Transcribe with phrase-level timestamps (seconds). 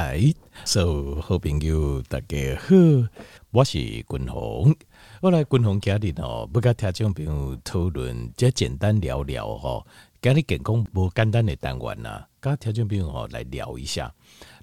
[0.00, 0.32] 哎，
[0.64, 2.74] 所有好朋友大家好，
[3.50, 4.74] 我是君鸿。
[5.20, 9.84] 我来君鸿家里哦，不跟听众朋友讨论，只简单聊聊哈。
[10.22, 14.10] 今日健康无简单的单元啊，跟听众朋友哦来聊一下，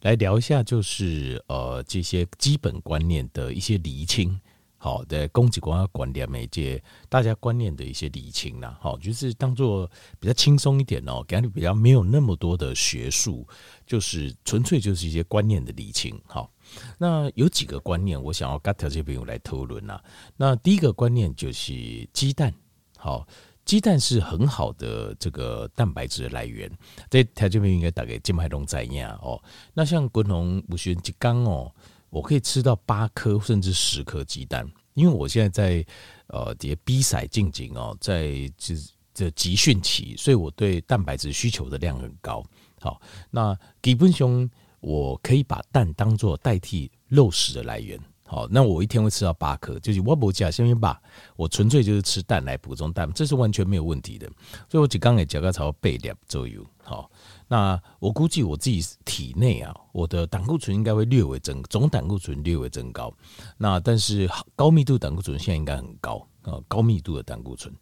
[0.02, 4.42] 来聊一下就是呃这些基本观念的一些厘清。
[4.80, 9.90] 好的，供给光观念媒介，大家观念的一些理清啦，好，就是当做
[10.20, 13.46] 比较轻松一点哦，感觉比较没有那么多的学术，
[13.88, 16.18] 就是纯粹就是一些观念的理清。
[16.28, 16.52] 好，
[17.00, 20.00] 那有几个观念，我想要跟条件朋友来讨论呐。
[20.36, 21.74] 那第一个观念就是
[22.14, 22.54] 鸡蛋，
[22.98, 23.28] 好，
[23.66, 26.72] 鸡蛋是很好的这个蛋白质的来源，
[27.10, 29.42] 这条件朋友应该大概金牌龙在样哦。
[29.74, 31.74] 那像国龙五旬鸡缸哦。
[32.10, 35.86] 我可以吃到八颗甚至十颗鸡蛋，因为我现在在
[36.28, 38.76] 呃这些比赛进行哦，在这
[39.14, 42.44] 这集训期，所以我对蛋白质需求的量很高。
[42.80, 44.50] 好，那基本上
[44.80, 48.00] 我可以把蛋当做代替肉食的来源。
[48.28, 51.02] 好，那我一天会吃到八颗，就是我不加，先把
[51.38, 54.28] 我纯粹就是吃蛋来补充蛋，这是完全没有问题的。
[54.70, 56.62] 所以我只刚给加个超倍量左右。
[56.84, 57.10] 好，
[57.48, 63.14] 那我估计我自己体内啊，我的胆固醇应该会略微增，总胆固醇略微增高。
[63.58, 67.74] 那但是高密度胆固醇现在应该很高啊，高密度的胆固醇。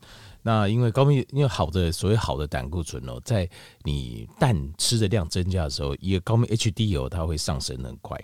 [0.44, 3.50] 那因为高密，因为好的所谓好的胆固醇哦，在
[3.81, 8.20] 你蛋吃的量增加的时候，一个高密 HDL 它会上升很快。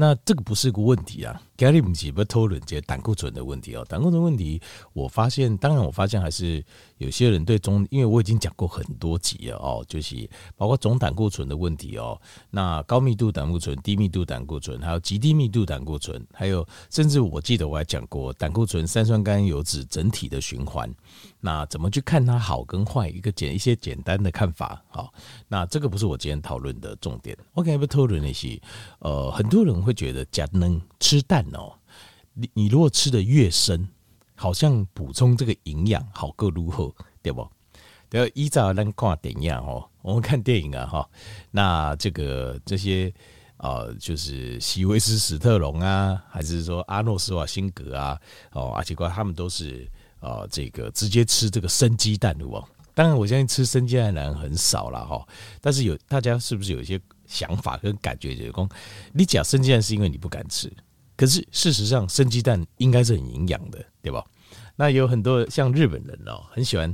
[0.00, 3.84] 那这个不是个问题啊，家里不是不讨论这胆固醇的问题哦。
[3.86, 4.58] 胆固醇问题，
[4.94, 6.64] 我发现，当然我发现还是
[6.96, 12.18] 有些人对总，因为我已经讲过很多集了哦，就是包括总胆固醇的问题哦。
[12.48, 20.90] 那高密度胆固醇、低密度胆固醇，还有极低密度胆固醇，还有甚至我记得我还讲过胆固醇、三酸甘油脂整体的循环。
[21.42, 23.06] 那怎么去看它好跟坏？
[23.10, 24.82] 一个简一些简单的看法。
[24.88, 25.12] 好，
[25.46, 27.36] 那这个不是我今天讨论的重点。
[27.52, 28.58] OK，不讨论那些。
[29.00, 31.72] 呃，很多人会会觉得假能吃蛋哦，
[32.34, 33.88] 你你如果吃得越深，
[34.36, 37.46] 好像补充这个营养好够如何，对不？
[38.08, 41.10] 对，依照咱看电影哦，我们看电影啊哈，
[41.50, 43.12] 那这个这些
[43.56, 48.20] 呃，就是席维斯史特龙啊，还是说阿诺施瓦辛格啊，
[48.52, 49.90] 哦，而且怪他们都是。
[50.20, 52.62] 啊、这个直接吃这个生鸡蛋的哦？
[52.94, 55.26] 当然，我相信吃生鸡蛋的人很少了哈。
[55.62, 57.00] 但是有大家是不是有一些
[57.30, 58.34] 想法跟感觉？
[58.34, 58.68] 就是讲，
[59.12, 60.70] 你讲生鸡蛋是因为你不敢吃，
[61.16, 64.24] 可是事实上生鸡蛋应该是很营养的，对吧？
[64.74, 66.92] 那有很多像日本人哦，很喜欢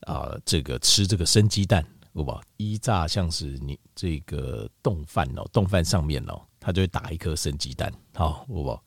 [0.00, 2.40] 啊、这个吃这个生鸡蛋，对吧？
[2.58, 8.80] 一炸像是你这个冻饭哦，冻饭上面哦，他就会打一颗生鸡蛋，好，对不？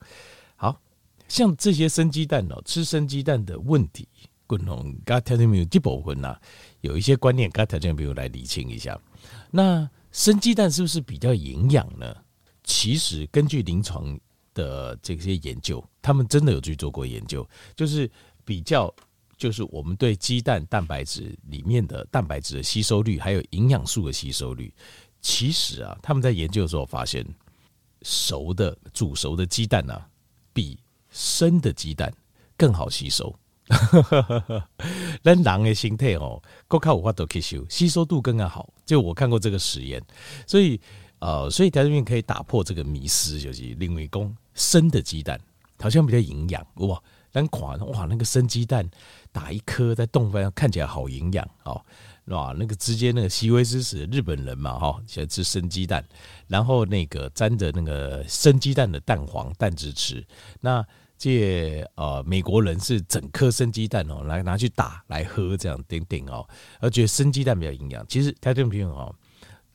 [0.56, 0.80] 好。
[1.28, 4.06] 像这些生鸡蛋哦，吃生鸡蛋的问题，
[4.46, 6.36] 共同刚条件没有这部分呐，
[6.82, 9.00] 有一些观念，刚条件没有来理清一下。
[9.50, 12.14] 那生鸡蛋是不是比较营养呢？
[12.62, 14.18] 其实根据临床
[14.54, 18.08] 的这些研究，他们真的有去做过研究，就是
[18.44, 18.94] 比较，
[19.36, 24.72] 就是我们对鸡蛋蛋白质里面的蛋白质的吸收率，还有营养素的吸收率，
[25.20, 27.26] 其实啊，他们在研究的时候发现，
[28.02, 30.06] 熟的煮熟的鸡蛋啊，
[30.52, 30.78] 比
[31.10, 32.12] 生的鸡蛋
[32.56, 33.34] 更好吸收，
[35.22, 38.68] 人的心态哦，够靠五花都吸收，吸收度更加好。
[38.84, 40.02] 就我看过这个实验，
[40.46, 40.80] 所以
[41.20, 45.40] 呃，所以条件可以打破这个迷思，就是认为讲生的鸡蛋
[45.78, 47.00] 好像比较营养哇。
[47.30, 48.86] 咱看哇，那个生鸡蛋
[49.32, 51.80] 打一颗在冻饭，看起来好营养哦。
[52.26, 56.04] 哇，那个直接那个席维斯史日本人嘛哈，喜欢吃生鸡蛋，
[56.46, 60.22] 然后那个沾着那个生鸡蛋的蛋黄蛋汁吃。
[60.60, 60.84] 那
[61.22, 66.44] 借呃美国人是整颗生鸡蛋哦，来拿去打来喝这样顶顶哦，
[66.80, 68.04] 而觉得生鸡蛋比较营养。
[68.08, 69.14] 其实条件朋友哦，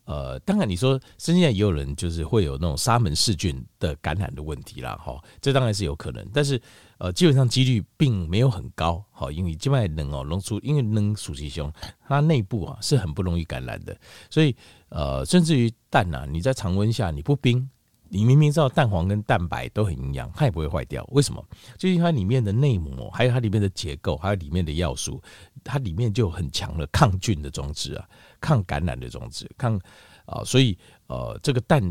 [0.03, 6.61] 呃，当然你说生鸡蛋也有人就是会有那种沙门氏菌的感染的问题啦哈，这当然是有可能，但是。
[6.99, 11.71] 呃，基本上几率并没有很高，好，因为这边能哦，能出因为能属鸡胸，
[12.07, 13.95] 它内部啊是很不容易感染的，
[14.31, 14.55] 所以
[14.89, 17.69] 呃，甚至于蛋呐，你在常温下你不冰，
[18.09, 21.03] 你明明知道蛋黄跟蛋白都很营养，它也不会坏掉。
[21.11, 21.43] 为什么？
[21.77, 25.21] 就因为它里面的内膜，还有它里面的结构，还有里面的要素，
[25.63, 28.09] 它里面就很强的抗菌的装置啊，
[28.39, 29.79] 抗感染的装置，抗
[30.25, 30.77] 啊、所以
[31.07, 31.81] 呃，这个蛋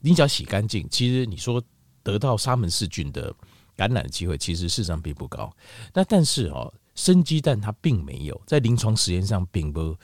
[0.00, 1.62] 你只要洗干净，其实你说
[2.02, 3.34] 得到沙门氏菌的。
[3.76, 5.50] 感染的机会其实事实上并不高，
[5.94, 9.96] 那但是哦，生鸡蛋它并没有在临床实验上并不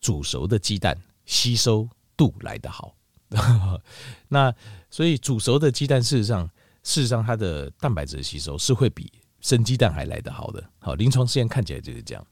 [0.00, 0.96] 煮熟的鸡蛋
[1.26, 2.94] 吸收度来得好，
[4.28, 4.54] 那
[4.90, 6.48] 所以煮熟的鸡蛋事实上
[6.82, 12.26] 事实上它的蛋白质吸收是会比生鸡蛋还来得好的，好，临床实验看起来就是这样，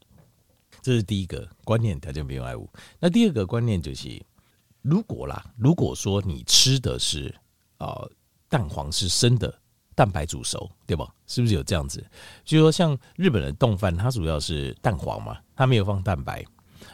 [0.81, 2.69] 这是第一个观念条件没有爱物。
[2.99, 4.21] 那第二个观念就是
[4.81, 7.35] 如果啦，如果说你吃的是
[7.79, 8.11] 呃
[8.49, 9.53] 蛋黄是生的，
[9.95, 11.07] 蛋白煮熟，对吧？
[11.27, 12.05] 是不是有这样子？
[12.45, 16.45] 就说像日本的冻饭，它主要是蛋黄嘛，它没有放蛋白。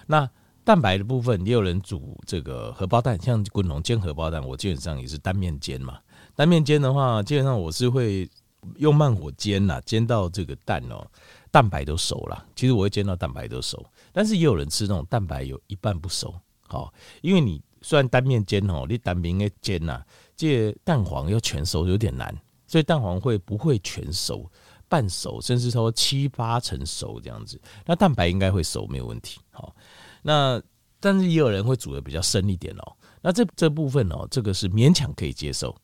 [0.06, 0.28] 那
[0.68, 5.98] 蛋白的部分，也有人煮这个荷包蛋，像滚龙煎荷包蛋，我基本上也是单面煎嘛。
[6.34, 8.28] 单面煎的话，基本上我是会
[8.76, 11.10] 用慢火煎呐，煎到这个蛋哦，
[11.50, 12.46] 蛋白都熟了。
[12.54, 13.82] 其实我会煎到蛋白都熟，
[14.12, 16.34] 但是也有人吃那种蛋白有一半不熟，
[16.66, 16.92] 好，
[17.22, 20.02] 因为你虽然单面煎哦，你单面的煎呐，
[20.36, 24.44] 这蛋黄要全熟有点难，所以蛋黄会不会全熟，
[24.86, 29.74] 半熟，甚至说七八成熟这样子，那蛋白应该会熟没有问题，好。
[30.22, 30.60] 那
[31.00, 35.74] 但是也有人会煮的比较深一点哦，那这这部分哦，这个是勉强可以接受。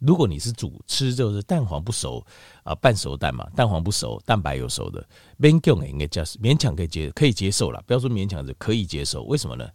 [0.00, 2.24] 如果你是煮吃就是蛋黄不熟
[2.62, 5.06] 啊，半熟蛋嘛，蛋黄不熟，蛋白有熟的，
[5.38, 9.22] 勉强应该叫勉强可以接可以接受了，不要说勉强是可以接受。
[9.24, 9.66] 为什么呢？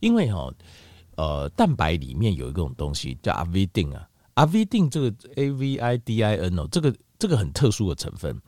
[0.00, 0.52] 因为哈
[1.16, 8.38] 呃蛋白里面有一种东西叫阿维定啊，阿维定这个 A V I D I N 哦，这个这个很特殊的成分。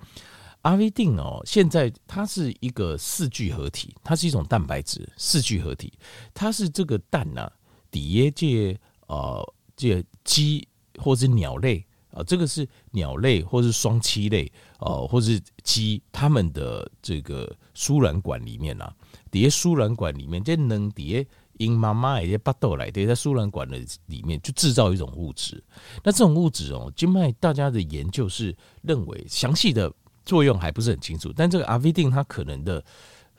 [0.63, 5.91] 阿维定哦，现在它是一个四聚合体，它是一种蛋白质四聚合体，
[6.35, 7.53] 它是这个蛋呐、啊，
[7.91, 10.69] 底下这呃这鸡
[10.99, 11.79] 或是鸟类
[12.11, 18.95] 啊、呃，这个是鸟类或是双栖类哦、呃，或是鸡，它们的这个输卵管里面呐、啊，
[19.31, 25.65] 底下输卵管里面这能底下因妈妈也巴豆来，对，在输卵管的里面就制造一种物质，
[26.05, 29.91] 那这种物质哦，经脉大家的研究是认为详细的。
[30.25, 32.85] 作用还不是很清楚，但这个阿维定它可能的，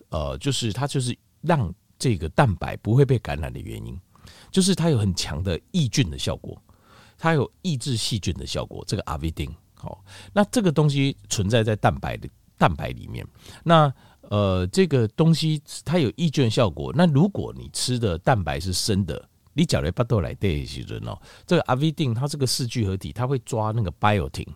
[0.09, 3.97] 呃，就是它就是让这个蛋白不会被感染的原因，
[4.51, 6.61] 就是它有很强的抑菌的效果，
[7.17, 8.83] 它有抑制细菌的效果。
[8.87, 13.25] 这个阿维定，好，那这个东西存在在蛋白的蛋白里面，
[13.63, 13.93] 那
[14.29, 16.91] 呃，这个东西它有抑菌效果。
[16.95, 24.47] 那如果你吃的蛋白是生的，你搅来巴豆来对起人哦，这个阿维定它这个四聚合体，它会抓那个 biotin。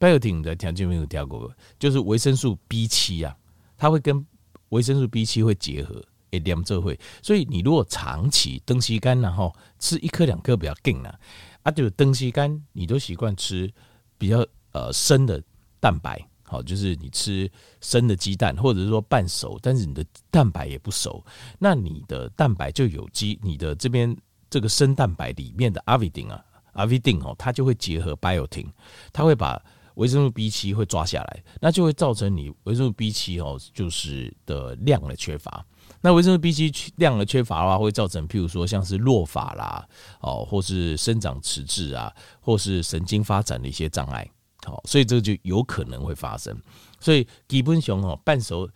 [0.00, 3.36] Biotin 的条件没有调过，就是维生素 B 七啊，
[3.76, 4.26] 它会跟
[4.70, 6.02] 维生素 B 七会结合，
[6.32, 11.18] 会连这会，所以你如果长期长时间然后吃一颗两颗比较劲啊，
[11.62, 13.70] 啊就长时间你都习惯吃
[14.16, 15.42] 比较呃生的
[15.78, 17.50] 蛋白，好，就是你吃
[17.80, 21.22] 生的鸡蛋或者是说半熟，但是你的蛋白也不熟，
[21.58, 24.16] 那你的蛋白就有机，你的这边
[24.48, 28.66] 这个生蛋白里面的阿维丁啊，阿维丁哦，它就会结合 biotin，
[29.12, 29.60] 它会把
[30.00, 35.62] 维生素 B 七会抓下来，那就会造成你维生素 B 七哦，就是的量的缺乏。
[36.00, 39.86] 那维生素 B 七量的缺乏的话，会造成譬如说像是落发啦，
[40.20, 42.10] 哦，或是生长迟滞啊，
[42.40, 44.26] 或是神经发展的一些障碍。
[44.64, 46.58] 好，所以这个就有可能会发生。
[46.98, 48.66] 所以基本熊哦，半熟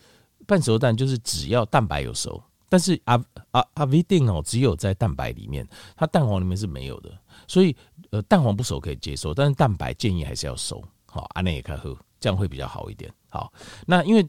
[0.47, 3.23] 半熟蛋就是只要蛋白有熟，但是阿
[3.53, 5.67] 阿阿维定哦，只有在蛋白里面，
[5.97, 7.11] 它蛋黄里面是没有的。
[7.49, 7.75] 所以
[8.11, 10.85] 呃，蛋黄不熟可以接受，但是蛋白建议还是要熟。
[11.15, 13.09] 好，安内也开喝，这样会比较好一点。
[13.29, 13.53] 好，
[13.87, 14.29] 那因为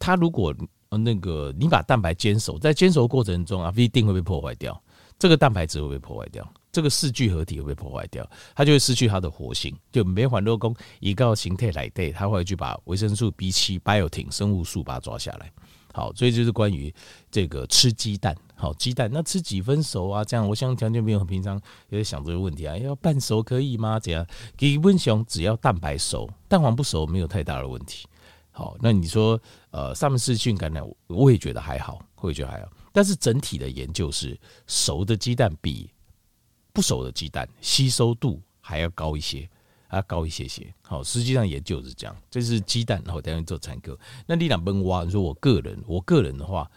[0.00, 0.52] 它如果
[0.90, 4.82] 那个你把蛋白煎熟，在煎熟过程中啊，必定会被破坏掉，
[5.16, 15.52] 这个蛋白质会被破坏掉，这个四聚合体会被破坏掉，它就会失去它的活性，就没环多功一个形态来对，它会去把维生素 B 七 biotin 生物素把它抓下来。
[15.94, 16.92] 好，所以就是关于
[17.30, 18.36] 这个吃鸡蛋。
[18.56, 20.24] 好，鸡蛋那吃几分熟啊？
[20.24, 22.76] 这样，我想条件没有很平常也在想这个问题啊。
[22.76, 24.00] 要半熟可以吗？
[24.00, 24.26] 这样，
[24.58, 28.06] 基本上只要蛋白熟，蛋黄不熟没有太大的问题。
[28.50, 32.68] 好，那你说呃，萨门氏菌感染，我也觉得还好，我也觉得还好。
[32.92, 34.36] 但是整体的研究是，
[34.66, 35.88] 熟的鸡蛋比
[36.72, 39.48] 不熟的鸡蛋吸收度还要高一些。
[39.94, 42.16] 它高一些些，好，实际上也就是这样。
[42.30, 43.98] 这是鸡蛋，然后等于做产科。
[44.26, 46.70] 那你两焖蛙，你说我个人，我个人的话，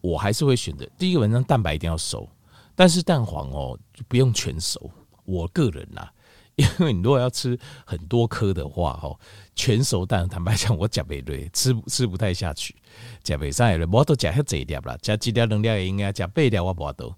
[0.00, 2.28] 我还是会选择第一个，文章蛋白一定要熟，
[2.74, 4.90] 但是蛋黄哦就不用全熟。
[5.24, 6.06] 我个人呐，
[6.56, 9.18] 因为你如果要吃很多颗的话，哈，
[9.54, 12.74] 全熟蛋，坦白讲，我吃不对，吃吃不太下去，
[13.22, 17.14] 吃不上来，我都吃这一点啦，加几条能量也应该加八条，我不都。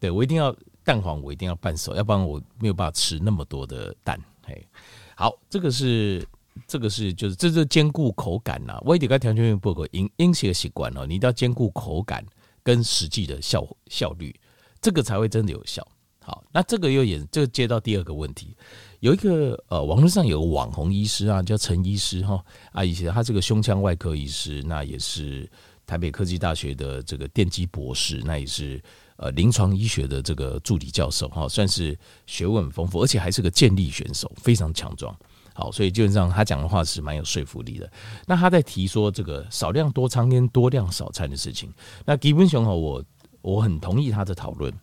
[0.00, 4.18] 对，我一定要蛋黄，我一定要半熟，要不然我没有办法吃那么多的蛋。
[4.44, 4.66] 嘿，
[5.14, 6.26] 好，这个是
[6.66, 8.82] 这个是就是这是兼顾口感呐、啊。
[8.82, 12.24] 我得跟条件不合，饮饮食的习惯哦，你一定要兼顾口感
[12.62, 14.34] 跟实际的效效率，
[14.80, 15.86] 这个才会真的有效。
[16.20, 18.56] 好，那这个又也就接到第二个问题，
[19.00, 25.50] 有一个呃网络上有个网红医师啊，叫陈医师哈啊，以前他这个胸腔外科医师，那也是
[25.86, 28.82] 台北科技大学的这个电机博士，那也是。
[29.22, 35.16] 呃，临床医学的这个助理教授哈，算是学问丰富，而且还是个健力选手，非常强壮。
[35.54, 37.88] 好，所以基本上他讲的话是蛮有说服力的。
[38.26, 41.72] 那他在提说这个少量多餐跟多量少餐的事情，
[42.04, 43.04] 那吉本雄哈，我
[43.42, 44.74] 我很同意他的讨论。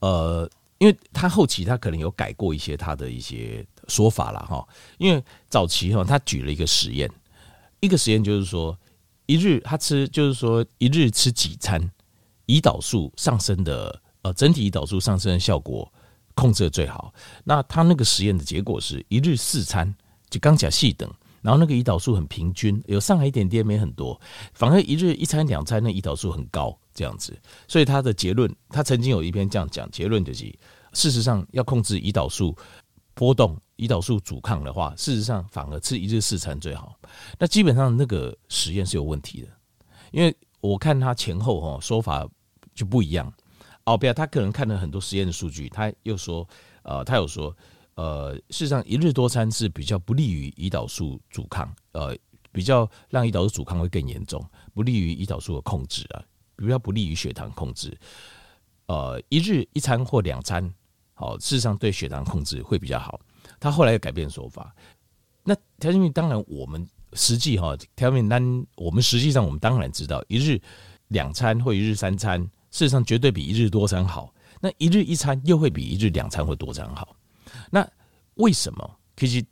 [0.00, 4.66] 呃，因为他后期他可能有改过一些他的一些说法了哈。
[4.98, 7.08] 因为早期哈，他举了一个实验，
[7.78, 8.76] 一个实验就是说，
[9.26, 11.92] 一日他吃，就是说一日吃几餐，
[12.52, 15.90] 胰岛素上升的呃，整体胰岛素上升的效果
[16.34, 17.12] 控制的最好。
[17.44, 19.92] 那他那个实验的结果是一日四餐，
[20.28, 21.10] 就刚讲细等。
[21.40, 24.20] 然后那个胰岛素很平均，有上来一点点，没很多，
[24.52, 27.36] 反而一日一餐两餐，那胰岛素很高，这样子。
[27.66, 30.44] 所以他的结论，他曾经有一篇这样讲，结论就是，
[30.92, 32.54] 事实上要控制胰岛素
[33.14, 36.94] 波动、胰岛素阻抗的话，事实上反而吃一日四餐最好。
[37.40, 39.48] 那基本上那个实验是有问题的，
[40.12, 42.24] 因为我看他前后哈说法
[42.74, 43.32] 就不一样。
[43.84, 46.48] 哦，不要，他可能看了很多实验的数据，他又说，
[46.82, 47.54] 呃，他有说。
[47.94, 52.16] 呃，事实上，一日多餐是比较不利于胰岛素阻抗，呃，
[52.50, 56.24] 比较让胰岛素阻抗会更严重，不利于胰岛素的控制啊，
[56.56, 57.94] 比较不利于血糖控制。
[58.86, 60.72] 呃，一日一餐或两餐，
[61.12, 63.20] 好，事实上对血糖控制会比较好。
[63.60, 64.74] 他后来又改变说法。
[65.44, 70.58] 那调节当然，我们实际哈调节单，我们实际上我们当然知道，一日
[71.08, 74.34] 两餐或一日三餐，事实上绝对比一日多餐好。
[74.60, 77.14] 那一日一餐又会比一日两餐或多餐好。
[77.70, 77.88] 那
[78.34, 78.98] 为什么？
[79.16, 79.44] 其实，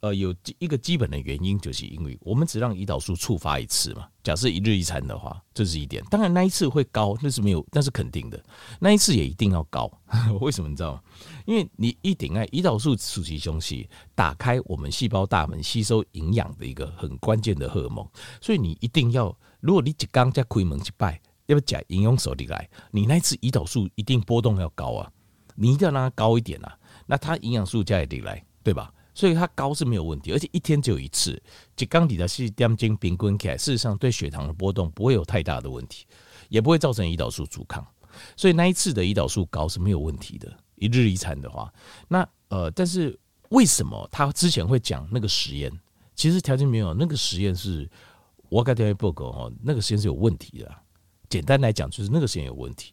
[0.00, 4.08] 呃，有一个基本的原因，就是因为我们只让胰岛素触发一次嘛。
[4.22, 6.02] 假设一日一餐的话，这是一点。
[6.10, 8.42] 当然，那一次会高，那是没有，那是肯定的。
[8.80, 9.90] 那一次也一定要高。
[10.40, 11.02] 为什么你知道吗？
[11.46, 18.06] 因为你一定爱胰岛素储其东西，打开我们细胞大门吸收营养的一个很关键的荷尔蒙。
[18.40, 25.10] 所以你一定要，如果你一刚在开门一拜，要不讲营养手里来，你那次胰岛素一定波动要高啊，
[25.54, 26.78] 你一定要让它高一点啊。
[27.06, 28.92] 那它营养素加一点来，对吧？
[29.14, 31.40] 所以它高是没有问题，而且一天只有一次，
[31.74, 36.04] 就刚底的是点睛平均起来，事实上对血糖的波动不会有太大的问题，
[36.48, 37.86] 也不会造成胰岛素阻抗，
[38.36, 40.54] 所以那一次的胰岛素高是没有问题的。
[40.74, 41.72] 一日一餐的话，
[42.08, 45.72] 那呃，但是为什么他之前会讲那个实验？
[46.14, 47.88] 其实条件没有，那个实验是
[48.50, 50.74] 我改掉一报告哈，那个实验是有问题的。
[51.28, 52.92] 简单来讲，就是那个实验有问题，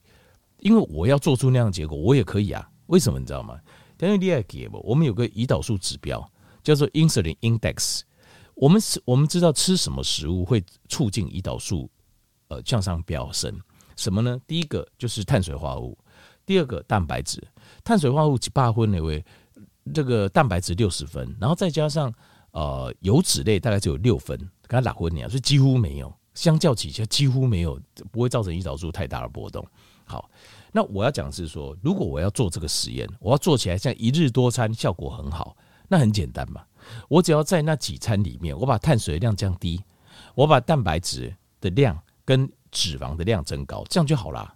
[0.59, 2.69] 因为我要做出那样的结果，我也可以啊。
[2.87, 3.59] 为什么你知道吗？
[3.99, 6.29] 因为厉害给不，我们有个胰岛素指标
[6.61, 8.01] 叫做 insulin index。
[8.53, 11.89] 我们是我们知道吃什么食物会促进胰岛素
[12.49, 13.57] 呃向上飙升？
[13.95, 14.37] 什么呢？
[14.45, 15.97] 第一个就是碳水化合物，
[16.45, 17.41] 第二个蛋白质。
[17.83, 19.23] 碳水化合物几八分那位，
[19.93, 22.13] 这个蛋白质六十分，然后再加上
[22.51, 24.37] 呃油脂类大概只有六分，
[24.67, 27.79] 跟它打昏你啊，所以几乎没有，相较起来几乎没有，
[28.11, 29.65] 不会造成胰岛素太大的波动。
[30.05, 30.29] 好。
[30.75, 35.55] 那我要讲是说，如果我要做这个实验，我要做起来像一日多餐，效果很好，
[35.87, 36.63] 那很简单嘛。
[37.07, 39.79] 我只要在那几餐里面，我把碳水量降低，
[40.33, 44.55] 我把蛋白质的量跟脂肪的量增高，这样就好啦。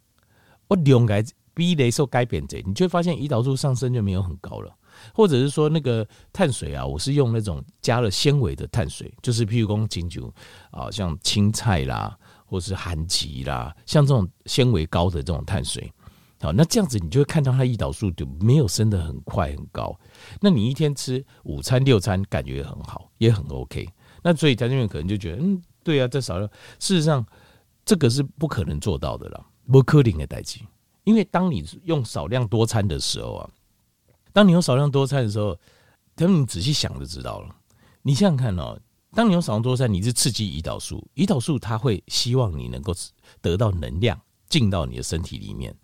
[0.68, 4.76] 我两个比例受改变者，你就会发现胰岛素上升就没有很高了。
[5.14, 10.34] 或者是说那个碳水啊，我是用那种加了纤维的碳水，就是譬如说金酒
[10.72, 15.92] 啊，像青菜啦，或是含吉啦，像这种纤维高的这种碳水。
[16.40, 20.00] 好，那这样子你就会看到它胰岛素就没有升得很快很高。
[20.40, 23.90] 那你一天吃五餐六餐，感觉很好，也很 OK。
[24.22, 26.48] 那所以条件员可能就觉得，嗯，对啊，这少量。
[26.78, 27.26] 事实上，
[27.84, 30.60] 这个是不可能做到的了，不可能的代志。
[31.06, 33.50] 因为当你用少量多餐的时候啊，
[34.38, 35.58] 当你用少量多餐的时候，
[36.14, 37.56] 等你仔细想就知道了。
[38.04, 38.80] 你想想看哦，
[39.16, 42.94] 当你用少量多餐，你是刺激胰岛素，胰岛素它会希望你能够
[43.42, 44.16] 得到能量
[44.48, 45.76] 进到你的身体里面。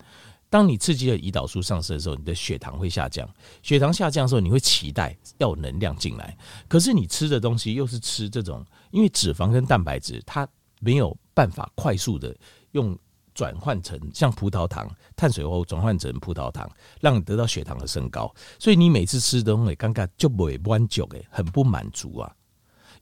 [0.52, 3.28] 当你刺激了胰岛素上升的时候，你的血糖会下降。
[3.64, 6.38] 血糖下降的时候，你会期待要能量进来。
[6.68, 10.48] 可是你吃的东西又是吃这种，因为脂肪跟蛋白质它
[10.80, 12.38] 没有办法快速的
[12.74, 12.96] 用
[13.34, 16.70] 转换成像葡萄糖、碳水化合物转换成葡萄糖，
[17.02, 18.34] 让你得到血糖的升高。
[18.60, 22.36] 所以你每次吃东西，尴尬就不会满足，诶，很不满足啊。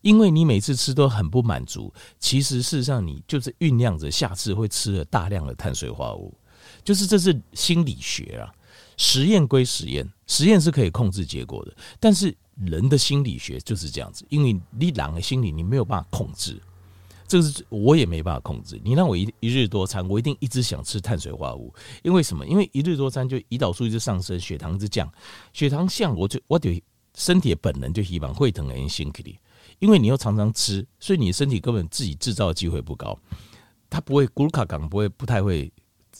[0.02, 6.36] 因为你每次吃都很不满足，其实事实上你就是酝酿着下次会吃了大量的碳水化合物。
[6.84, 8.52] 就是这是心理学啊，
[8.98, 16.60] 实验归实验，实验是可以控制结果的，但是人的心理学就是这样子，因为你人的心理你没有办法控制，
[17.32, 18.78] 这是我也没办法控制。
[18.84, 21.74] 你让我一一日多餐，我一定一直想吃碳水化合物，
[22.04, 22.46] 因为什么？
[22.46, 25.10] 因为一日多餐就胰岛素一直上升，血糖一直降，
[25.54, 26.84] 血糖降，我就我得
[27.16, 29.40] 身体本能就希望会疼人心里，
[29.80, 33.18] 因为你又常常吃，所以你身体根本自己制造的机会不高，
[33.90, 35.72] 它不会咕噜卡港不会不太会。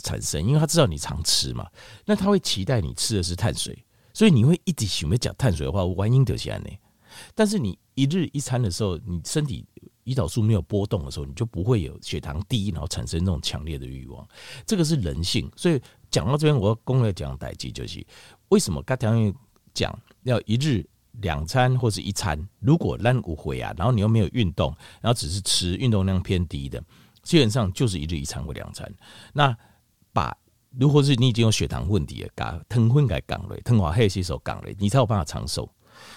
[0.04, 1.68] 产生，因为他知道你常吃嘛，
[2.06, 3.78] 那他会期待你吃的是碳水，
[4.14, 6.70] 所以你会一直想要讲碳水的话，原因就是这样呢。
[7.36, 9.66] 但是你一日一餐的时候，你身体
[10.06, 14.28] 胰岛素没有波动的时候，你就不会有血糖低，然后产生那种强烈的欲望。
[14.66, 15.80] 这个是人性，所以
[16.10, 18.06] 讲到这边，我要公开讲代际，就是
[18.50, 19.34] 为什么刚才
[19.74, 20.86] 讲要一日
[21.22, 26.84] 两餐或是一餐，如果烂骨回啊，然后你又没有运动，然后只是吃运动量偏低的，
[27.22, 28.92] 基本上就是一日一餐或两餐。
[29.34, 29.56] 那
[30.14, 30.36] 把
[30.78, 35.70] 如果是你已经有血糖问题了，把糖分给降了，糖化黑吸收降了，你才有办法长寿。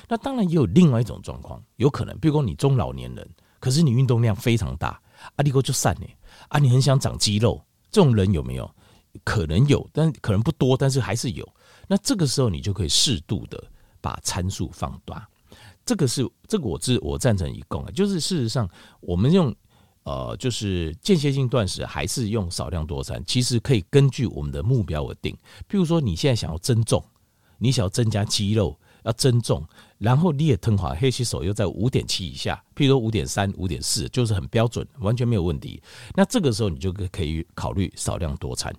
[0.08, 3.28] 那当然也有另外一种状况，有可能，比如说你中老年人，
[3.64, 5.00] 可是你运动量非常大，
[5.36, 6.06] 阿力哥就散了
[6.48, 8.70] 啊，你很想长肌肉，这种人有没有？
[9.24, 11.48] 可能有，但可能不多，但是还是有。
[11.88, 13.64] 那这个时候你就可以适度的
[14.02, 15.26] 把参数放大。
[15.86, 18.68] 这个是这个我自我赞成一共啊，就是事实上
[19.00, 19.54] 我们用
[20.02, 25.34] 呃就是间歇性断食，还是用少量多餐，其实可以根据我们的目标而定。
[25.70, 27.02] 譬如说你现在想要增重，
[27.56, 28.78] 你想要增加肌肉。
[29.04, 29.62] 要增重，
[29.98, 35.80] 然后你也吞化黑棋手又在五点七以下，譬如说五点三、五点四，就是很标准，完全没有问题。
[36.14, 38.74] 那这个时候你就可以考虑少量多餐，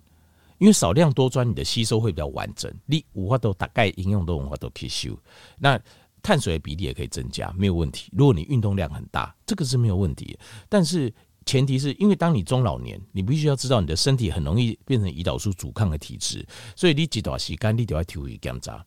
[0.58, 5.18] 因为少量多餐你的吸收会比较完整，你五花都大概应用都五花都可以修。
[5.58, 5.80] 那
[6.22, 8.12] 碳水的比例也可以增加，没有问题。
[8.12, 10.36] 如果你运动量很大，这个是没有问题。
[10.68, 11.14] 但是
[11.46, 16.44] 前提是因为当你中老年，你必须要知道你的身体很容易变成胰岛素阻抗的体质，
[16.76, 18.84] 所以你几段时间你都要体会检查。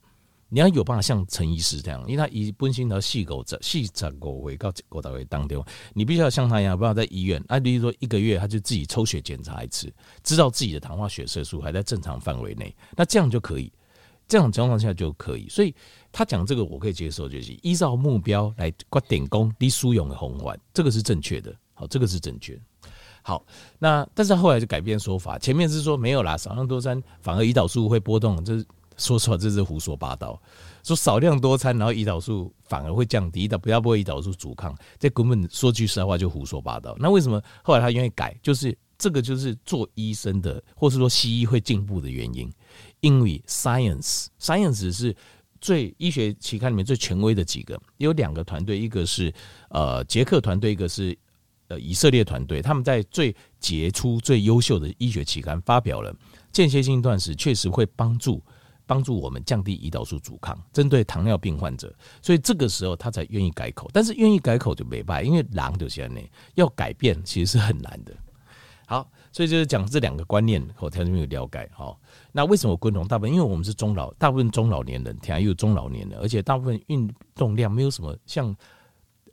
[0.50, 5.62] 你要有办法像陈医师这样，因为他以本身的细狗在细在狗尾到狗大尾当中，
[5.92, 13.70] 你必须要像他一样，不要在医院啊，比如说一个月他就自己抽血检查一次，知道自己的糖化血色素还在正常范围内，那这样就可以，
[14.26, 15.46] 这样情况下就可以。
[15.50, 15.74] 所以
[16.10, 21.54] 他讲这个我可以接受，就是依照目标来刮点工低输用的红环，这个是正确的。
[21.74, 22.58] 好，这个是正确。
[23.22, 23.44] 好，
[23.78, 28.64] 那但是后来就改变说法，前面是说没有啦，少量多餐反而胰岛素会波动，这是。
[28.98, 30.40] 说实话，这是胡说八道。
[30.82, 36.96] 说少量多餐，然后胰岛素反而会降低的，不要不胰岛素阻抗，这根本说句实在话就胡说八道。
[36.98, 38.36] 那为什么后来他愿意改？
[38.42, 42.50] 就是这个就是做医生的，或是说西医会进步的原因。
[43.00, 45.14] 因为 science science 是
[45.60, 49.32] 最医学期刊里面最权威的几个，有两个团队，一个是
[49.70, 51.16] 呃捷克团队，一个是
[51.68, 56.14] 呃以色列团队，他们在最杰出、最优秀的医学期刊发表了
[56.50, 58.42] 间歇性断食确实会帮助。
[58.88, 63.88] 帮助我们降低胰岛素阻抗，针对糖尿病患者，所以这个时候他才愿意改口。
[63.92, 68.12] 但是愿意改口就没办法，因为狼就现在要改变其实是很难的。
[68.86, 71.70] 好，所以就是讲这两个观念，我条件没有了解。
[71.74, 72.00] 好，
[72.32, 73.32] 那为什么昆虫大部分？
[73.32, 78.56] 因为我们是中老，大部分中老年人，天又有中老年人，而且大部分运动量没有什么像。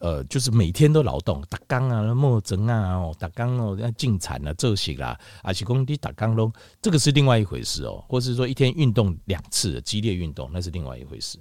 [0.05, 8.05] 呃，就是每天都劳动，打钢啊、磨针啊、哦，打钢哦，要进产啊、做息啦，而且工地打钢咯，这个是另外一回事哦。
[8.07, 11.39] 或是说一天运动两次，激烈运动，那是另外一回事。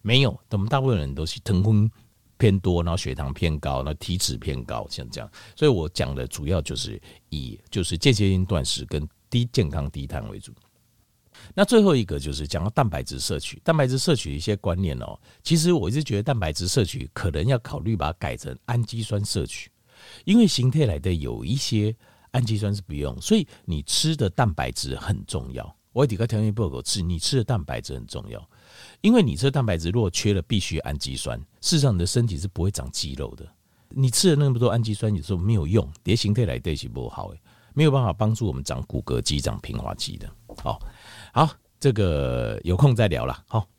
[0.00, 1.90] 没有，我们大部分人都是疼痛
[2.36, 5.28] 偏多，然后血糖偏高，然后体脂偏高，像这样。
[5.56, 10.52] 所以我讲的主要就是以就是间歇性断食跟低健康低碳为主。
[11.54, 15.18] 那最后一个就是讲到蛋白质摄取，蛋白质摄取的一些观念哦。
[15.42, 19.70] 其实我一直觉得蛋白质摄取可能要考虑把它改成氨基酸摄取，
[20.24, 21.94] 因为形态来的有一些
[22.32, 25.76] 氨基酸是不用，所以你吃的蛋白质很重要。
[25.92, 28.50] 我底个条件不够吃，你吃的蛋白质很重要，
[29.00, 33.46] 因为你吃蛋白质如果缺了必须氨基酸，事实上你的身体是不会长肌肉的。
[33.90, 37.40] 你吃了那么多氨基酸，有时候没有用，叠形态来对是不好诶，
[37.74, 40.28] 没有办法帮助我们长骨骼肌、长平滑肌的。
[40.60, 40.80] 好。
[41.34, 43.42] 好，这个有空再聊了。
[43.48, 43.73] 好。